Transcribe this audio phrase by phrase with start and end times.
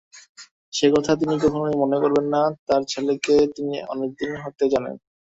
[0.73, 4.95] সে কথা তিনি কখনোই মনে করবেন না, তাঁর ছেলেকে তিনি অনেকদিন হতে জানেন।